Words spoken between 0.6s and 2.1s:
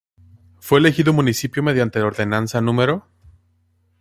elegido municipio mediante